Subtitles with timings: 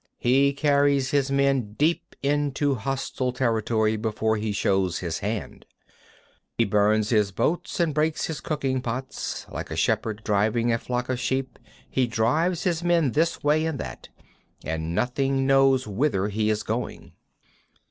[0.17, 5.63] He carries his men deep into hostile territory before he shows his hand.
[6.53, 6.53] 39.
[6.57, 11.07] He burns his boats and breaks his cooking pots; like a shepherd driving a flock
[11.07, 14.09] of sheep, he drives his men this way and that,
[14.63, 17.11] and none knows whither he is going.